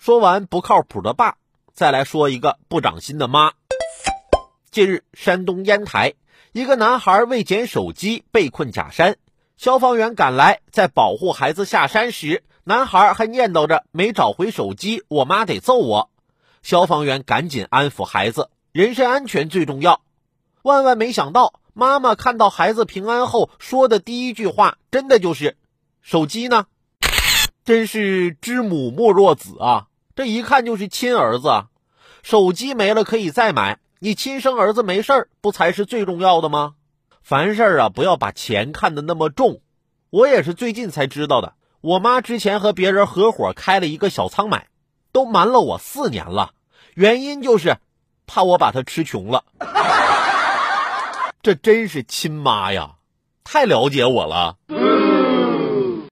[0.00, 1.36] 说完不靠谱的爸，
[1.74, 3.52] 再来说一个不长心的妈。
[4.70, 6.14] 近日，山东烟台
[6.52, 9.18] 一个男孩为捡手机被困假山，
[9.58, 16.10] 消防员赶来，在保护孩子下山时，男孩还念叨着没找回手机，我妈得揍我。
[16.62, 20.00] 消防员赶紧安抚孩子，人身安全最重要。
[20.62, 25.58] 万万没想到，妈妈看到孩子平安后说的第一句话，真的就是
[26.00, 26.64] ：“手机呢？”
[27.62, 29.88] 真是知母莫若子啊！
[30.20, 31.64] 这一看就是亲儿子！
[32.22, 36.74] 手机没了可以再买，你亲生儿子没事儿不才是最重要的吗？
[37.22, 39.62] 凡事啊，不要把钱看得那么重。
[40.10, 44.66] 我也是最近才知道的，我妈之前和别人合伙开了一个小仓买，
[45.10, 46.50] 都瞒了我四年了，
[46.92, 47.78] 原因就是
[48.26, 49.44] 怕我把她吃穷了。
[51.40, 52.96] 这真是亲妈呀，
[53.42, 54.58] 太了解我了。